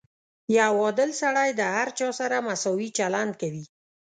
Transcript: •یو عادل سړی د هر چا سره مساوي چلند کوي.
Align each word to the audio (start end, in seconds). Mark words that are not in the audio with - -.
•یو 0.57 0.73
عادل 0.83 1.09
سړی 1.21 1.49
د 1.55 1.61
هر 1.75 1.87
چا 1.97 2.09
سره 2.19 2.37
مساوي 2.47 2.89
چلند 2.97 3.33
کوي. 3.41 3.63